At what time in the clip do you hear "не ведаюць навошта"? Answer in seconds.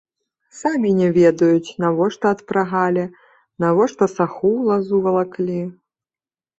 1.01-2.25